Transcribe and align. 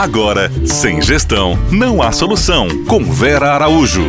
Agora, 0.00 0.50
sem 0.66 1.02
gestão, 1.02 1.58
não 1.70 2.00
há 2.00 2.10
solução. 2.10 2.86
Com 2.86 3.04
Vera 3.04 3.52
Araújo. 3.52 4.04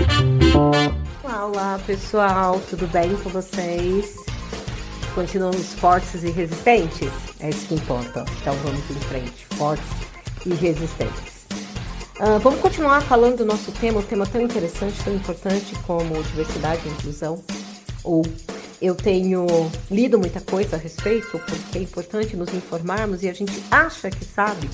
Olá, 1.21 1.77
pessoal, 1.85 2.61
tudo 2.69 2.87
bem 2.87 3.13
com 3.17 3.29
vocês? 3.29 4.15
Continuamos 5.13 5.73
fortes 5.73 6.23
e 6.23 6.31
resistentes? 6.31 7.11
É 7.41 7.49
isso 7.49 7.67
que 7.67 7.73
importa. 7.73 8.23
Então 8.39 8.55
vamos 8.63 8.89
em 8.89 8.99
frente, 9.01 9.45
fortes 9.57 9.85
e 10.45 10.53
resistentes. 10.53 11.45
Uh, 12.21 12.39
vamos 12.39 12.61
continuar 12.61 13.01
falando 13.01 13.39
do 13.39 13.45
nosso 13.45 13.73
tema, 13.73 13.99
um 13.99 14.03
tema 14.03 14.25
tão 14.25 14.39
interessante, 14.39 15.03
tão 15.03 15.13
importante 15.13 15.75
como 15.85 16.23
diversidade 16.23 16.83
e 16.85 16.89
inclusão. 16.89 17.43
Ou 18.01 18.23
eu 18.81 18.95
tenho 18.95 19.45
lido 19.91 20.17
muita 20.17 20.39
coisa 20.39 20.77
a 20.77 20.79
respeito, 20.79 21.37
porque 21.37 21.79
é 21.79 21.81
importante 21.81 22.37
nos 22.37 22.53
informarmos 22.53 23.23
e 23.23 23.29
a 23.29 23.33
gente 23.33 23.61
acha 23.69 24.09
que 24.09 24.23
sabe, 24.23 24.69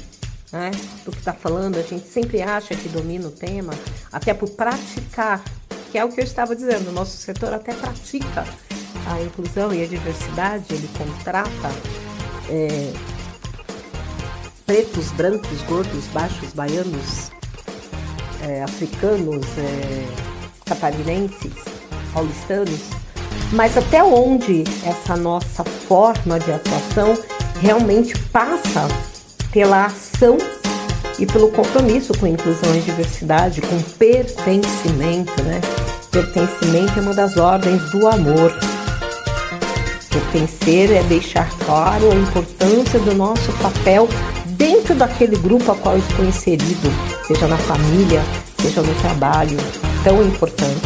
né, 0.52 0.72
do 1.04 1.12
que 1.12 1.18
está 1.18 1.34
falando, 1.34 1.78
a 1.78 1.82
gente 1.82 2.08
sempre 2.08 2.42
acha 2.42 2.76
que 2.76 2.88
domina 2.90 3.28
o 3.28 3.32
tema, 3.32 3.74
até 4.12 4.34
por 4.34 4.50
praticar, 4.50 5.44
que 5.92 5.98
é 5.98 6.06
o 6.06 6.10
que 6.10 6.20
eu 6.20 6.24
estava 6.24 6.56
dizendo, 6.56 6.90
o 6.90 6.94
nosso 6.94 7.18
setor 7.18 7.54
até 7.54 7.74
pratica 7.74 8.46
a 9.08 9.22
inclusão 9.22 9.74
e 9.74 9.84
a 9.84 9.88
diversidade, 9.88 10.66
ele 10.70 10.90
contrata 10.98 11.72
é, 12.50 12.94
pretos, 14.66 15.12
brancos, 15.12 15.62
gordos, 15.64 16.06
baixos, 16.08 16.54
baianos, 16.54 17.32
é, 18.42 18.64
africanos, 18.64 19.46
é, 19.58 20.08
catarinenses, 20.66 21.54
paulistanos, 22.14 22.82
mas 23.54 23.78
até 23.78 24.04
onde 24.04 24.64
essa 24.86 25.16
nossa 25.16 25.64
forma 25.64 26.40
de 26.40 26.52
atuação 26.52 27.18
realmente 27.62 28.18
passa 28.30 28.88
pela 29.52 29.86
ação 29.86 30.07
e 31.20 31.26
pelo 31.28 31.52
compromisso 31.52 32.12
com 32.18 32.26
inclusão 32.26 32.76
e 32.76 32.80
diversidade, 32.80 33.62
com 33.62 33.80
pertencimento, 34.00 35.44
né? 35.44 35.62
Pertencimento 36.12 36.98
é 36.98 37.02
uma 37.02 37.14
das 37.14 37.38
ordens 37.38 37.82
do 37.92 38.08
amor. 38.08 38.52
Pertencer 40.10 40.92
é 40.92 41.04
deixar 41.04 41.48
claro 41.60 42.12
a 42.12 42.16
importância 42.16 43.00
do 43.00 43.14
nosso 43.14 43.52
papel 43.62 44.08
dentro 44.48 44.96
daquele 44.96 45.36
grupo 45.36 45.72
a 45.72 45.76
qual 45.76 45.96
estou 45.98 46.26
inserido, 46.26 46.92
seja 47.28 47.48
na 47.48 47.58
família, 47.58 48.24
seja 48.60 48.82
no 48.82 48.94
trabalho, 48.96 49.58
tão 50.04 50.24
importante. 50.24 50.82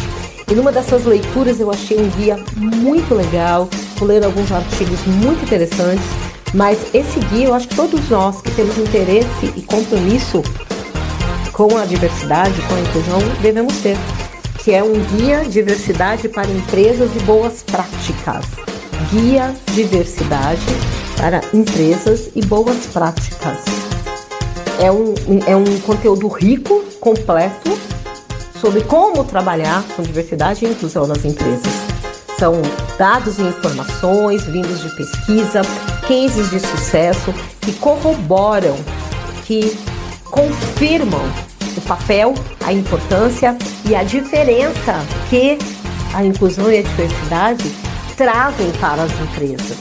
E 0.50 0.54
numa 0.54 0.70
dessas 0.70 1.06
leituras 1.06 1.58
eu 1.58 1.70
achei 1.70 1.98
um 1.98 2.08
guia 2.10 2.36
muito 2.56 3.14
legal, 3.14 3.66
vou 3.96 4.06
ler 4.06 4.22
alguns 4.22 4.52
artigos 4.52 5.00
muito 5.06 5.42
interessantes 5.44 6.31
mas 6.54 6.78
esse 6.92 7.18
guia, 7.20 7.46
eu 7.46 7.54
acho 7.54 7.68
que 7.68 7.76
todos 7.76 8.08
nós 8.10 8.40
que 8.42 8.50
temos 8.52 8.76
interesse 8.76 9.52
e 9.56 9.62
compromisso 9.62 10.42
com 11.52 11.76
a 11.76 11.84
diversidade, 11.84 12.60
com 12.62 12.74
a 12.74 12.80
inclusão, 12.80 13.18
devemos 13.40 13.76
ter, 13.78 13.96
que 14.62 14.72
é 14.72 14.82
um 14.82 14.92
guia 15.16 15.44
diversidade 15.44 16.28
para 16.28 16.50
empresas 16.50 17.10
e 17.14 17.20
boas 17.20 17.62
práticas. 17.62 18.44
Guia 19.10 19.54
diversidade 19.72 20.62
para 21.16 21.40
empresas 21.52 22.30
e 22.34 22.44
boas 22.44 22.86
práticas. 22.86 23.58
É 24.78 24.90
um, 24.90 25.14
é 25.46 25.56
um 25.56 25.78
conteúdo 25.80 26.28
rico, 26.28 26.82
completo, 27.00 27.78
sobre 28.60 28.82
como 28.82 29.24
trabalhar 29.24 29.82
com 29.96 30.02
diversidade 30.02 30.64
e 30.64 30.68
inclusão 30.68 31.06
nas 31.06 31.24
empresas. 31.24 31.72
São 32.38 32.54
dados 32.98 33.38
e 33.38 33.42
informações 33.42 34.44
vindos 34.44 34.80
de 34.82 34.96
pesquisa, 34.96 35.62
cases 36.06 36.50
de 36.50 36.60
sucesso 36.60 37.32
que 37.60 37.72
corroboram, 37.74 38.76
que 39.44 39.76
confirmam 40.24 41.22
o 41.76 41.80
papel, 41.82 42.34
a 42.64 42.72
importância 42.72 43.56
e 43.88 43.94
a 43.94 44.02
diferença 44.02 45.04
que 45.28 45.58
a 46.14 46.24
inclusão 46.24 46.70
e 46.70 46.78
a 46.78 46.82
diversidade 46.82 47.72
trazem 48.16 48.70
para 48.80 49.02
as 49.02 49.12
empresas. 49.20 49.76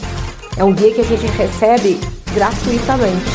É 0.58 0.64
um 0.64 0.74
guia 0.74 0.94
que 0.94 1.02
a 1.02 1.06
gente 1.06 1.26
recebe 1.26 2.00
gratuitamente. 2.34 3.26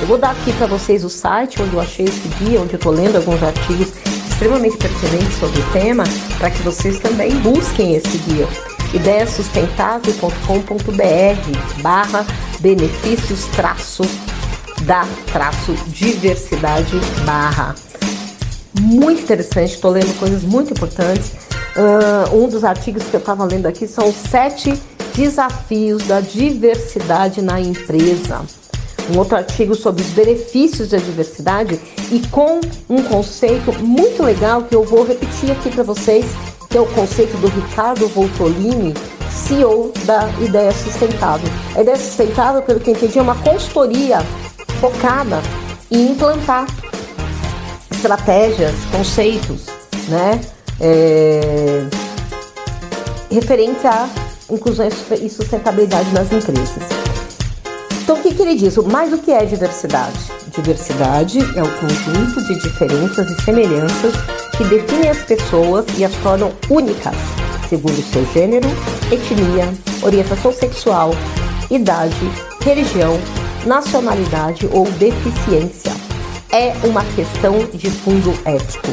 Eu 0.00 0.06
vou 0.06 0.18
dar 0.18 0.30
aqui 0.30 0.52
para 0.54 0.66
vocês 0.66 1.04
o 1.04 1.08
site 1.08 1.60
onde 1.62 1.74
eu 1.74 1.80
achei 1.80 2.04
esse 2.04 2.28
guia, 2.38 2.60
onde 2.60 2.74
eu 2.74 2.78
estou 2.78 2.92
lendo 2.92 3.16
alguns 3.16 3.42
artigos 3.42 3.92
extremamente 4.28 4.76
pertinentes 4.76 5.38
sobre 5.38 5.60
o 5.60 5.64
tema, 5.72 6.04
para 6.38 6.50
que 6.50 6.62
vocês 6.62 6.98
também 6.98 7.30
busquem 7.36 7.94
esse 7.94 8.18
guia 8.18 8.48
ideiasustentável.com.br 8.94 11.82
barra 11.82 12.24
benefícios 12.60 13.46
traço 13.56 14.04
da 14.84 15.04
traço 15.32 15.72
diversidade 15.88 16.96
barra. 17.24 17.74
Muito 18.80 19.22
interessante, 19.22 19.74
estou 19.74 19.90
lendo 19.90 20.16
coisas 20.18 20.42
muito 20.42 20.72
importantes. 20.72 21.32
Uh, 21.76 22.36
um 22.36 22.48
dos 22.48 22.64
artigos 22.64 23.04
que 23.04 23.14
eu 23.14 23.20
estava 23.20 23.44
lendo 23.44 23.66
aqui 23.66 23.86
são 23.86 24.08
os 24.08 24.14
sete 24.14 24.72
desafios 25.14 26.04
da 26.04 26.20
diversidade 26.20 27.42
na 27.42 27.60
empresa. 27.60 28.42
Um 29.12 29.18
outro 29.18 29.36
artigo 29.36 29.74
sobre 29.74 30.02
os 30.02 30.08
benefícios 30.08 30.88
da 30.88 30.98
diversidade 30.98 31.78
e 32.10 32.20
com 32.28 32.60
um 32.88 33.02
conceito 33.02 33.72
muito 33.84 34.22
legal 34.22 34.62
que 34.62 34.74
eu 34.74 34.84
vou 34.84 35.04
repetir 35.04 35.50
aqui 35.50 35.70
para 35.70 35.82
vocês 35.82 36.24
que 36.74 36.78
é 36.78 36.80
o 36.80 36.86
conceito 36.86 37.36
do 37.36 37.46
Ricardo 37.46 38.08
Voltolini, 38.08 38.92
CEO 39.30 39.92
da 40.06 40.28
Ideia 40.40 40.72
Sustentável. 40.72 41.48
A 41.76 41.82
Ideia 41.82 41.96
Sustentável, 41.96 42.62
pelo 42.62 42.80
que 42.80 42.90
eu 42.90 42.94
entendi, 42.96 43.16
é 43.16 43.22
uma 43.22 43.36
consultoria 43.36 44.18
focada 44.80 45.40
em 45.88 46.10
implantar 46.10 46.66
estratégias, 47.92 48.74
conceitos, 48.90 49.66
né? 50.08 50.40
É, 50.80 51.84
referente 53.30 53.86
à 53.86 54.08
inclusão 54.50 54.88
e 55.22 55.30
sustentabilidade 55.30 56.12
nas 56.12 56.32
empresas. 56.32 56.82
Então, 58.02 58.16
o 58.16 58.20
que, 58.20 58.34
que 58.34 58.42
ele 58.42 58.56
diz? 58.56 58.76
Mais 58.78 59.12
o 59.12 59.18
que 59.18 59.30
é 59.30 59.44
diversidade? 59.44 60.18
Diversidade 60.48 61.38
é 61.38 61.62
o 61.62 61.70
conjunto 61.78 62.44
de 62.48 62.58
diferenças 62.58 63.30
e 63.30 63.42
semelhanças 63.42 64.12
que 64.56 64.64
definem 64.64 65.10
as 65.10 65.18
pessoas 65.18 65.84
e 65.96 66.04
as 66.04 66.12
tornam 66.16 66.52
únicas, 66.70 67.16
segundo 67.68 68.00
seu 68.12 68.24
gênero, 68.32 68.68
etnia, 69.10 69.72
orientação 70.02 70.52
sexual, 70.52 71.10
idade, 71.70 72.30
religião, 72.64 73.18
nacionalidade 73.66 74.68
ou 74.72 74.84
deficiência. 74.92 75.92
É 76.52 76.72
uma 76.84 77.04
questão 77.16 77.66
de 77.72 77.90
fundo 77.90 78.32
ético. 78.44 78.88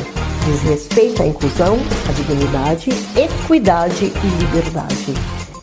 Diz 0.46 0.62
respeito 0.64 1.22
à 1.22 1.28
inclusão, 1.28 1.78
à 2.10 2.12
dignidade, 2.14 2.90
equidade 3.16 4.06
e 4.06 4.28
liberdade. 4.44 5.14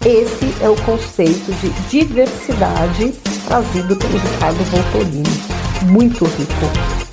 Esse 0.06 0.54
é 0.62 0.68
o 0.68 0.76
conceito 0.82 1.52
de 1.60 1.70
diversidade 1.88 3.12
trazido 3.48 3.96
pelo 3.96 4.18
Ricardo 4.18 4.64
Voltolini. 4.70 5.42
Muito 5.82 6.24
rico, 6.24 6.66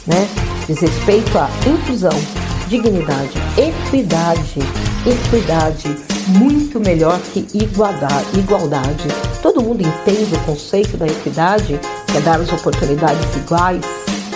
né? 0.05 0.27
Diz 0.67 0.79
respeito 0.79 1.35
à 1.37 1.49
inclusão, 1.67 2.11
dignidade, 2.67 3.31
equidade, 3.57 4.59
equidade 5.05 6.15
muito 6.27 6.79
melhor 6.79 7.19
que 7.19 7.45
igualdade. 7.53 9.07
Todo 9.41 9.61
mundo 9.61 9.81
entende 9.81 10.33
o 10.35 10.39
conceito 10.39 10.97
da 10.97 11.05
equidade, 11.05 11.79
que 12.07 12.17
é 12.17 12.21
dar 12.21 12.39
as 12.39 12.51
oportunidades 12.51 13.35
iguais, 13.35 13.83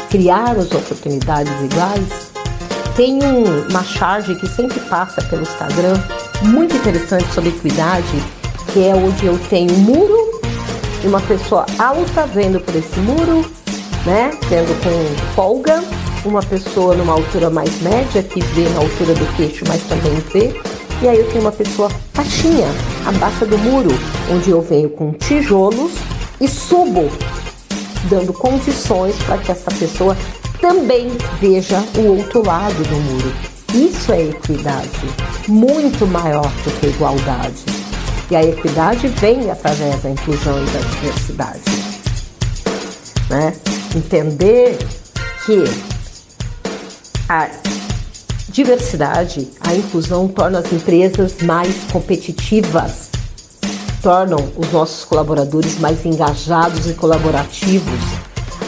criar 0.10 0.52
as 0.52 0.72
oportunidades 0.72 1.52
iguais. 1.64 2.30
Tem 2.96 3.20
um, 3.24 3.68
uma 3.70 3.84
charge 3.84 4.36
que 4.36 4.48
sempre 4.48 4.80
passa 4.82 5.22
pelo 5.24 5.42
Instagram, 5.42 6.00
muito 6.42 6.76
interessante 6.76 7.32
sobre 7.34 7.50
equidade, 7.50 8.24
que 8.72 8.84
é 8.84 8.94
onde 8.94 9.26
eu 9.26 9.40
tenho 9.50 9.74
um 9.74 9.78
muro 9.78 10.42
e 11.04 11.08
uma 11.08 11.22
pessoa 11.22 11.66
alta 11.78 12.28
vendo 12.28 12.60
por 12.60 12.76
esse 12.76 13.00
muro, 13.00 13.50
né, 14.06 14.32
vendo 14.50 14.76
com 14.84 15.34
folga, 15.34 15.82
uma 16.26 16.42
pessoa 16.42 16.96
numa 16.96 17.14
altura 17.14 17.50
mais 17.50 17.82
média, 17.82 18.22
que 18.22 18.42
vê 18.42 18.68
na 18.70 18.80
altura 18.80 19.14
do 19.14 19.36
queixo, 19.36 19.64
mas 19.68 19.82
também 19.84 20.14
vê. 20.34 20.54
E 21.02 21.08
aí 21.08 21.18
eu 21.18 21.28
tenho 21.30 21.42
uma 21.42 21.52
pessoa 21.52 21.90
baixinha, 22.14 22.68
abaixo 23.06 23.46
do 23.46 23.58
muro, 23.58 23.90
onde 24.32 24.50
eu 24.50 24.62
venho 24.62 24.90
com 24.90 25.14
tijolos 25.14 25.92
e 26.42 26.48
subo, 26.48 27.10
dando 28.10 28.34
condições 28.34 29.16
para 29.26 29.38
que 29.38 29.52
essa 29.52 29.72
pessoa 29.72 30.16
também 30.60 31.10
veja 31.40 31.82
o 31.98 32.18
outro 32.18 32.46
lado 32.46 32.84
do 32.84 32.96
muro. 32.96 33.34
Isso 33.74 34.12
é 34.12 34.24
equidade, 34.24 34.90
muito 35.48 36.06
maior 36.08 36.52
do 36.64 36.72
que 36.80 36.88
igualdade. 36.88 37.64
E 38.30 38.36
a 38.36 38.44
equidade 38.44 39.08
vem 39.08 39.50
através 39.50 40.02
da 40.02 40.10
inclusão 40.10 40.62
e 40.62 40.66
da 40.70 40.80
diversidade. 40.80 41.62
Né? 43.30 43.54
Entender 43.96 44.78
que 45.46 45.64
a 47.30 47.48
diversidade, 48.50 49.48
a 49.62 49.76
inclusão 49.76 50.28
torna 50.28 50.60
as 50.60 50.74
empresas 50.74 51.38
mais 51.44 51.76
competitivas, 51.92 53.12
tornam 54.02 54.52
os 54.58 54.72
nossos 54.72 55.06
colaboradores 55.06 55.78
mais 55.78 56.04
engajados 56.04 56.90
e 56.90 56.94
colaborativos. 56.96 58.00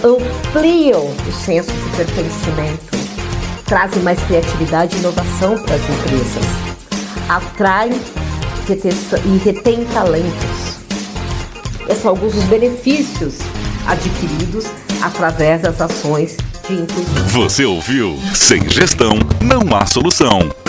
ampliam 0.03 1.01
o 1.01 1.31
senso 1.43 1.71
de 1.71 1.97
pertencimento, 1.97 2.91
trazem 3.65 4.03
mais 4.03 4.19
criatividade 4.25 4.95
e 4.95 4.99
inovação 4.99 5.57
para 5.63 5.75
as 5.75 5.81
empresas, 5.81 6.45
atraem 7.27 7.99
e 9.25 9.37
retêm 9.37 9.85
talentos. 9.85 10.79
Esses 11.89 12.03
são 12.03 12.11
alguns 12.11 12.33
dos 12.33 12.43
benefícios 12.45 13.39
adquiridos 13.87 14.65
através 15.01 15.61
das 15.61 15.81
ações. 15.81 16.37
Você 17.31 17.65
ouviu? 17.65 18.19
Sem 18.35 18.69
gestão, 18.69 19.17
não 19.41 19.75
há 19.75 19.85
solução. 19.85 20.60